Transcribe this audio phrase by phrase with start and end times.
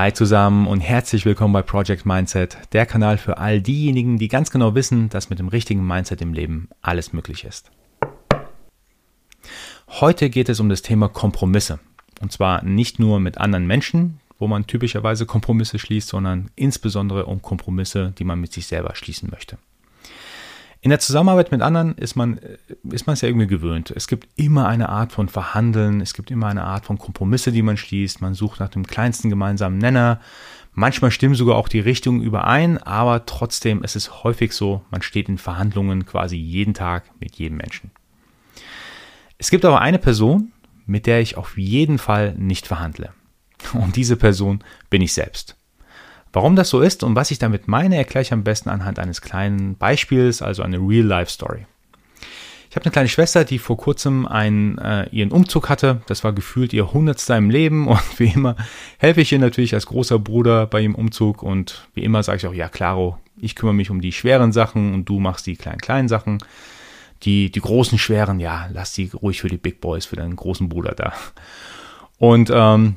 [0.00, 4.50] Hi zusammen und herzlich willkommen bei Project Mindset, der Kanal für all diejenigen, die ganz
[4.50, 7.70] genau wissen, dass mit dem richtigen Mindset im Leben alles möglich ist.
[9.88, 11.80] Heute geht es um das Thema Kompromisse.
[12.22, 17.42] Und zwar nicht nur mit anderen Menschen, wo man typischerweise Kompromisse schließt, sondern insbesondere um
[17.42, 19.58] Kompromisse, die man mit sich selber schließen möchte.
[20.82, 22.56] In der Zusammenarbeit mit anderen ist man, äh,
[22.90, 23.92] ist man es ja irgendwie gewöhnt.
[23.94, 27.62] Es gibt immer eine Art von Verhandeln, es gibt immer eine Art von Kompromisse, die
[27.62, 28.22] man schließt.
[28.22, 30.20] Man sucht nach dem kleinsten gemeinsamen Nenner.
[30.72, 35.28] Manchmal stimmen sogar auch die Richtungen überein, aber trotzdem ist es häufig so, man steht
[35.28, 37.90] in Verhandlungen quasi jeden Tag mit jedem Menschen.
[39.36, 40.52] Es gibt aber eine Person,
[40.86, 43.12] mit der ich auf jeden Fall nicht verhandle.
[43.74, 45.56] Und diese Person bin ich selbst.
[46.32, 49.20] Warum das so ist und was ich damit meine, erkläre ich am besten anhand eines
[49.20, 51.66] kleinen Beispiels, also eine Real-Life-Story.
[52.70, 56.02] Ich habe eine kleine Schwester, die vor kurzem einen, äh, ihren Umzug hatte.
[56.06, 58.54] Das war gefühlt ihr hundertster im Leben und wie immer
[58.98, 62.46] helfe ich ihr natürlich als großer Bruder bei ihrem Umzug und wie immer sage ich
[62.46, 65.80] auch, ja klaro, ich kümmere mich um die schweren Sachen und du machst die kleinen
[65.80, 66.38] kleinen Sachen.
[67.24, 70.70] Die, die großen schweren, ja, lass die ruhig für die Big Boys, für deinen großen
[70.70, 71.12] Bruder da.
[72.18, 72.96] Und ähm,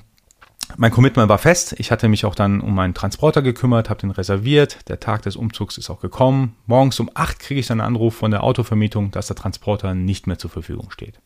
[0.77, 1.75] mein Commitment war fest.
[1.77, 4.89] Ich hatte mich auch dann um meinen Transporter gekümmert, habe den reserviert.
[4.89, 6.55] Der Tag des Umzugs ist auch gekommen.
[6.65, 10.27] Morgens um 8 kriege ich dann einen Anruf von der Autovermietung, dass der Transporter nicht
[10.27, 11.19] mehr zur Verfügung steht.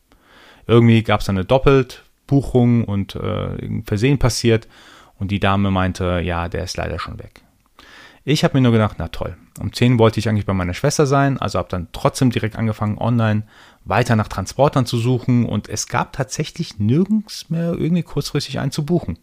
[0.66, 4.68] Irgendwie gab es eine Doppeltbuchung und äh, Versehen passiert
[5.18, 7.42] und die Dame meinte, ja, der ist leider schon weg.
[8.24, 9.36] Ich habe mir nur gedacht, na toll.
[9.58, 12.98] Um 10 wollte ich eigentlich bei meiner Schwester sein, also habe dann trotzdem direkt angefangen,
[12.98, 13.44] online
[13.86, 18.84] weiter nach Transportern zu suchen und es gab tatsächlich nirgends mehr irgendwie kurzfristig einen zu
[18.84, 19.18] buchen.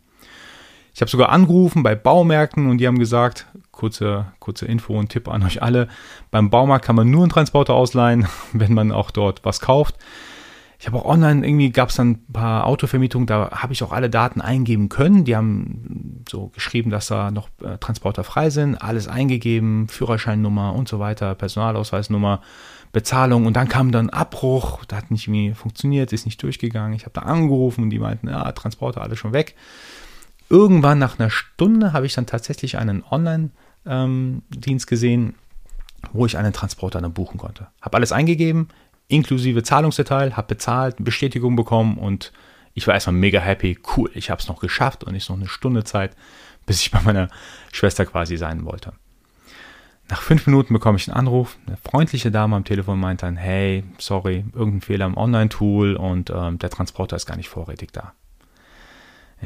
[0.95, 5.27] Ich habe sogar angerufen bei Baumärkten und die haben gesagt, kurze, kurze Info und Tipp
[5.27, 5.89] an euch alle,
[6.31, 9.97] beim Baumarkt kann man nur einen Transporter ausleihen, wenn man auch dort was kauft.
[10.79, 13.91] Ich habe auch online, irgendwie gab es dann ein paar Autovermietungen, da habe ich auch
[13.91, 15.25] alle Daten eingeben können.
[15.25, 20.87] Die haben so geschrieben, dass da noch äh, Transporter frei sind, alles eingegeben, Führerscheinnummer und
[20.87, 22.39] so weiter, Personalausweisnummer,
[22.93, 26.95] Bezahlung und dann kam dann Abbruch, da hat nicht irgendwie funktioniert, ist nicht durchgegangen.
[26.95, 29.55] Ich habe da angerufen und die meinten, ja, Transporter alles schon weg.
[30.49, 35.35] Irgendwann nach einer Stunde habe ich dann tatsächlich einen Online-Dienst gesehen,
[36.13, 37.67] wo ich einen Transporter dann buchen konnte.
[37.81, 38.69] Habe alles eingegeben,
[39.07, 42.31] inklusive Zahlungsdetail, habe bezahlt, Bestätigung bekommen und
[42.73, 43.79] ich war erstmal mega happy.
[43.95, 46.15] Cool, ich habe es noch geschafft und ist noch eine Stunde Zeit,
[46.65, 47.29] bis ich bei meiner
[47.71, 48.93] Schwester quasi sein wollte.
[50.09, 51.57] Nach fünf Minuten bekomme ich einen Anruf.
[51.65, 56.59] Eine freundliche Dame am Telefon meint dann, hey, sorry, irgendein Fehler im Online-Tool und ähm,
[56.59, 58.13] der Transporter ist gar nicht vorrätig da.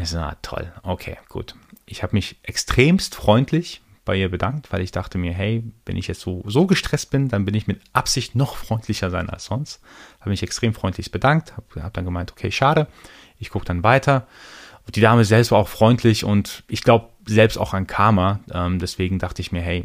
[0.02, 1.56] Ich so, ah, toll, okay, gut.
[1.86, 6.08] Ich habe mich extremst freundlich bei ihr bedankt, weil ich dachte mir, hey, wenn ich
[6.08, 9.82] jetzt so, so gestresst bin, dann bin ich mit Absicht noch freundlicher sein als sonst.
[10.22, 12.88] Habe mich extrem freundlich bedankt, habe hab dann gemeint, okay, schade,
[13.40, 14.26] ich gucke dann weiter.
[14.86, 18.40] Und die Dame selbst war auch freundlich und ich glaube selbst auch an Karma.
[18.52, 19.84] Ähm, deswegen dachte ich mir, hey,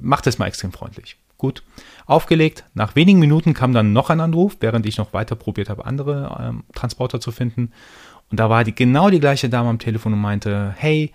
[0.00, 1.18] mach das mal extrem freundlich.
[1.38, 1.62] Gut,
[2.06, 2.64] aufgelegt.
[2.74, 6.38] Nach wenigen Minuten kam dann noch ein Anruf, während ich noch weiter probiert habe, andere
[6.40, 7.72] ähm, Transporter zu finden.
[8.32, 11.12] Und da war die, genau die gleiche Dame am Telefon und meinte, hey,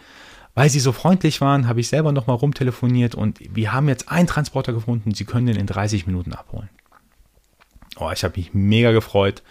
[0.54, 4.28] weil Sie so freundlich waren, habe ich selber nochmal rumtelefoniert und wir haben jetzt einen
[4.28, 6.70] Transporter gefunden, Sie können den in 30 Minuten abholen.
[8.00, 9.42] Oh, ich habe mich mega gefreut,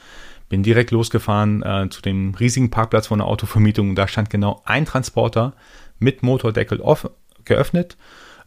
[0.49, 4.63] bin direkt losgefahren äh, zu dem riesigen Parkplatz von der Autovermietung und da stand genau
[4.65, 5.53] ein Transporter
[5.99, 7.11] mit Motordeckel off,
[7.45, 7.97] geöffnet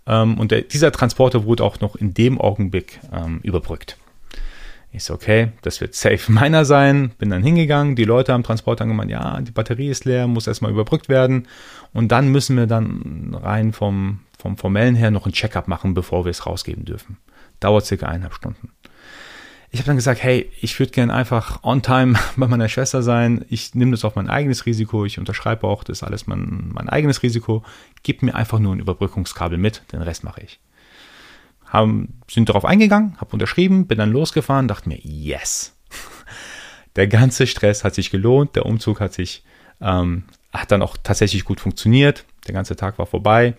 [0.07, 3.97] ähm, und der, dieser Transporter wurde auch noch in dem Augenblick ähm, überbrückt.
[4.91, 7.11] Ich so, okay, das wird safe meiner sein.
[7.17, 7.95] Bin dann hingegangen.
[7.95, 11.47] Die Leute am Transport haben gemeint, ja, die Batterie ist leer, muss erstmal überbrückt werden.
[11.93, 16.25] Und dann müssen wir dann rein vom, vom formellen her noch ein Checkup machen, bevor
[16.25, 17.17] wir es rausgeben dürfen.
[17.59, 18.71] Dauert circa eineinhalb Stunden.
[19.71, 23.45] Ich habe dann gesagt, hey, ich würde gerne einfach on time bei meiner Schwester sein.
[23.49, 25.05] Ich nehme das auf mein eigenes Risiko.
[25.05, 27.63] Ich unterschreibe auch, das ist alles mein, mein eigenes Risiko.
[28.01, 30.59] Gib mir einfach nur ein Überbrückungskabel mit, den Rest mache ich
[31.69, 35.75] haben, sind darauf eingegangen, habe unterschrieben, bin dann losgefahren, dachte mir, yes.
[36.95, 39.43] Der ganze Stress hat sich gelohnt, der Umzug hat sich,
[39.79, 43.55] ähm, hat dann auch tatsächlich gut funktioniert, der ganze Tag war vorbei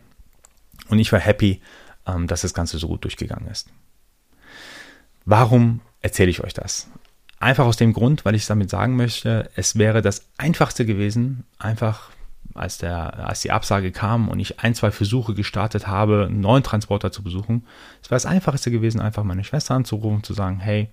[0.89, 1.63] und ich war happy,
[2.07, 3.71] ähm, dass das Ganze so gut durchgegangen ist.
[5.25, 6.89] Warum erzähle ich euch das?
[7.39, 12.11] Einfach aus dem Grund, weil ich damit sagen möchte, es wäre das Einfachste gewesen, einfach
[12.55, 16.63] als, der, als die Absage kam und ich ein, zwei Versuche gestartet habe, einen neuen
[16.63, 17.67] Transporter zu besuchen,
[18.03, 20.89] es war das Einfachste gewesen, einfach meine Schwester anzurufen und zu sagen, hey,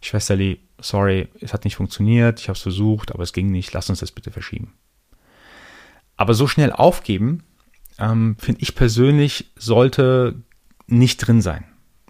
[0.00, 3.88] Schwesterli, sorry, es hat nicht funktioniert, ich habe es versucht, aber es ging nicht, lass
[3.88, 4.72] uns das bitte verschieben.
[6.16, 7.44] Aber so schnell aufgeben,
[7.98, 10.42] ähm, finde ich persönlich, sollte
[10.86, 11.64] nicht drin sein.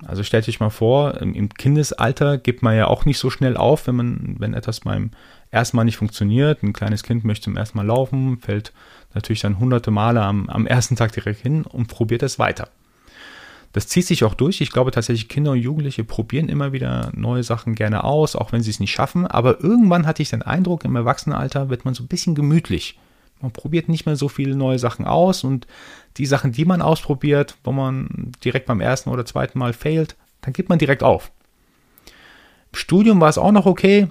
[0.07, 3.87] Also stellt euch mal vor, im Kindesalter gibt man ja auch nicht so schnell auf,
[3.87, 5.11] wenn man, wenn etwas beim
[5.51, 6.63] ersten Mal nicht funktioniert.
[6.63, 8.73] Ein kleines Kind möchte zum ersten Mal laufen, fällt
[9.15, 12.69] natürlich dann hunderte Male am, am ersten Tag direkt hin und probiert es weiter.
[13.73, 14.61] Das zieht sich auch durch.
[14.61, 18.63] Ich glaube tatsächlich, Kinder und Jugendliche probieren immer wieder neue Sachen gerne aus, auch wenn
[18.63, 19.27] sie es nicht schaffen.
[19.27, 22.99] Aber irgendwann hatte ich den Eindruck, im Erwachsenenalter wird man so ein bisschen gemütlich.
[23.43, 25.67] Man probiert nicht mehr so viele neue Sachen aus und
[26.17, 30.53] die Sachen, die man ausprobiert, wo man direkt beim ersten oder zweiten Mal failt, dann
[30.53, 31.31] gibt man direkt auf.
[32.73, 34.09] Im Studium war es auch noch okay.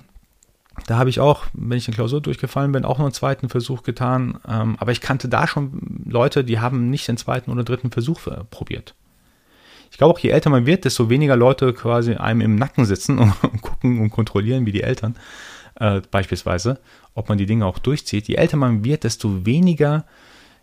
[0.87, 3.83] Da habe ich auch, wenn ich eine Klausur durchgefallen bin, auch noch einen zweiten Versuch
[3.83, 4.39] getan.
[4.47, 8.21] Ähm, aber ich kannte da schon Leute, die haben nicht den zweiten oder dritten Versuch
[8.49, 8.95] probiert.
[9.91, 13.19] Ich glaube auch, je älter man wird, desto weniger Leute quasi einem im Nacken sitzen
[13.41, 15.15] und gucken und kontrollieren, wie die Eltern
[15.81, 16.79] äh, beispielsweise,
[17.15, 18.27] ob man die Dinge auch durchzieht.
[18.27, 20.05] Je älter man wird, desto weniger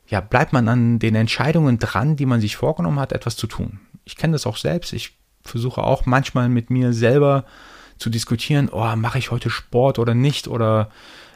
[0.06, 3.80] ja, bleibt man an den Entscheidungen dran, die man sich vorgenommen hat, etwas zu tun.
[4.04, 4.92] Ich kenne das auch selbst.
[4.92, 7.44] Ich versuche auch manchmal mit mir selber
[7.98, 10.90] zu diskutieren, oh, mache ich heute Sport oder nicht oder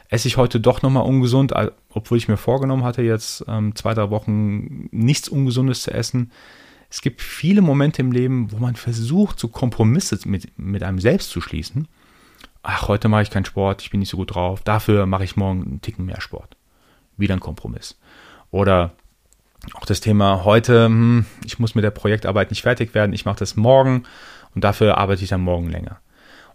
[0.07, 1.53] esse ich heute doch nochmal ungesund,
[1.89, 6.31] obwohl ich mir vorgenommen hatte, jetzt ähm, zwei, drei Wochen nichts Ungesundes zu essen.
[6.89, 11.31] Es gibt viele Momente im Leben, wo man versucht, so Kompromisse mit, mit einem selbst
[11.31, 11.87] zu schließen.
[12.63, 15.35] Ach, heute mache ich keinen Sport, ich bin nicht so gut drauf, dafür mache ich
[15.35, 16.55] morgen einen Ticken mehr Sport.
[17.17, 17.99] Wieder ein Kompromiss.
[18.51, 18.93] Oder
[19.73, 23.39] auch das Thema heute, hm, ich muss mit der Projektarbeit nicht fertig werden, ich mache
[23.39, 24.03] das morgen
[24.55, 25.99] und dafür arbeite ich dann morgen länger.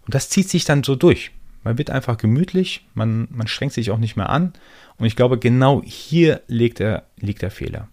[0.03, 1.31] Und das zieht sich dann so durch.
[1.63, 4.53] Man wird einfach gemütlich, man, man strengt sich auch nicht mehr an.
[4.97, 7.89] Und ich glaube, genau hier liegt der, liegt der Fehler.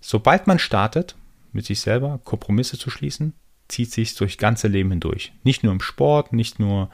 [0.00, 1.14] Sobald man startet,
[1.52, 3.34] mit sich selber Kompromisse zu schließen,
[3.68, 5.32] zieht sich durch ganze Leben hindurch.
[5.42, 6.90] Nicht nur im Sport, nicht nur,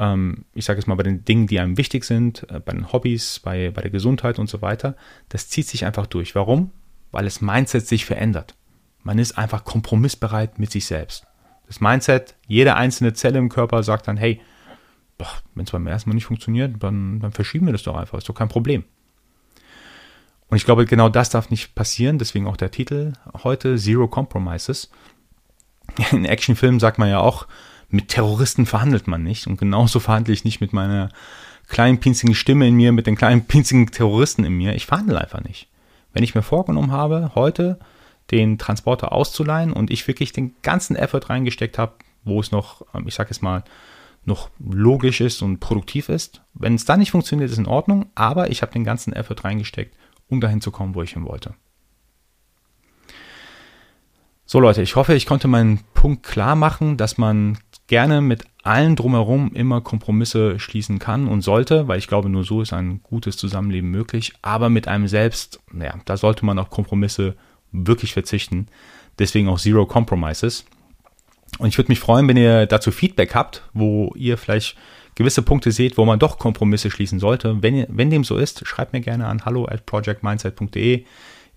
[0.00, 2.90] ähm, ich sage es mal, bei den Dingen, die einem wichtig sind, äh, bei den
[2.90, 4.96] Hobbys, bei, bei der Gesundheit und so weiter.
[5.28, 6.34] Das zieht sich einfach durch.
[6.34, 6.72] Warum?
[7.12, 8.54] Weil das Mindset sich verändert.
[9.02, 11.26] Man ist einfach kompromissbereit mit sich selbst.
[11.66, 14.40] Das Mindset, jede einzelne Zelle im Körper sagt dann, hey,
[15.54, 18.28] wenn es beim ersten Mal nicht funktioniert, dann, dann verschieben wir das doch einfach, ist
[18.28, 18.84] doch kein Problem.
[20.48, 23.12] Und ich glaube, genau das darf nicht passieren, deswegen auch der Titel
[23.44, 24.90] heute, Zero Compromises.
[26.10, 27.46] In Actionfilmen sagt man ja auch,
[27.90, 29.46] mit Terroristen verhandelt man nicht.
[29.46, 31.10] Und genauso verhandle ich nicht mit meiner
[31.68, 34.74] kleinen pinzigen Stimme in mir, mit den kleinen pinzigen Terroristen in mir.
[34.74, 35.68] Ich verhandle einfach nicht.
[36.12, 37.78] Wenn ich mir vorgenommen habe, heute
[38.30, 41.94] den Transporter auszuleihen und ich wirklich den ganzen Effort reingesteckt habe,
[42.24, 43.64] wo es noch, ähm, ich sage es mal,
[44.24, 46.42] noch logisch ist und produktiv ist.
[46.52, 49.96] Wenn es dann nicht funktioniert, ist in Ordnung, aber ich habe den ganzen Effort reingesteckt,
[50.28, 51.54] um dahin zu kommen, wo ich hin wollte.
[54.44, 57.58] So Leute, ich hoffe, ich konnte meinen Punkt klar machen, dass man
[57.90, 62.62] gerne mit allen drumherum immer Kompromisse schließen kann und sollte, weil ich glaube, nur so
[62.62, 64.32] ist ein gutes Zusammenleben möglich.
[64.42, 67.34] Aber mit einem selbst, naja, da sollte man auf Kompromisse
[67.72, 68.68] wirklich verzichten.
[69.18, 70.64] Deswegen auch Zero Compromises.
[71.58, 74.76] Und ich würde mich freuen, wenn ihr dazu Feedback habt, wo ihr vielleicht
[75.16, 77.60] gewisse Punkte seht, wo man doch Kompromisse schließen sollte.
[77.60, 81.04] Wenn, wenn dem so ist, schreibt mir gerne an hallo at projectmindset.de.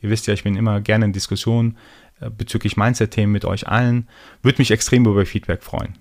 [0.02, 1.78] Ihr wisst ja, ich bin immer gerne in Diskussion
[2.22, 4.08] äh, bezüglich Mindset-Themen mit euch allen.
[4.42, 5.94] Würde mich extrem über Feedback freuen.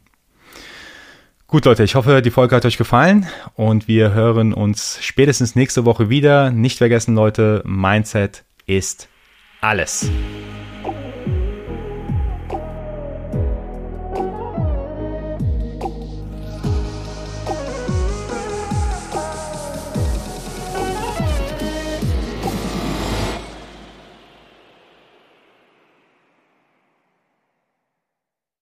[1.52, 3.26] Gut, Leute, ich hoffe, die Folge hat euch gefallen
[3.56, 6.50] und wir hören uns spätestens nächste Woche wieder.
[6.50, 9.10] Nicht vergessen, Leute, Mindset ist
[9.60, 10.10] alles.